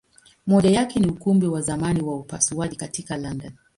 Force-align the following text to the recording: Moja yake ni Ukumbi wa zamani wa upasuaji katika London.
Moja 0.47 0.69
yake 0.69 0.99
ni 0.99 1.07
Ukumbi 1.07 1.47
wa 1.47 1.61
zamani 1.61 2.01
wa 2.01 2.15
upasuaji 2.15 2.75
katika 2.75 3.17
London. 3.17 3.51